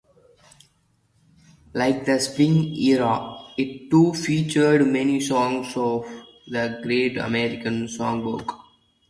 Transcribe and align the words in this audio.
Like 1.75 2.05
the 2.05 2.19
Swing 2.19 2.75
Era, 2.75 3.35
it 3.55 3.91
too 3.91 4.15
featured 4.15 4.87
many 4.91 5.19
songs 5.19 5.73
of 5.77 6.07
the 6.47 6.79
Great 6.81 7.19
American 7.19 7.85
Songbook. 7.85 8.51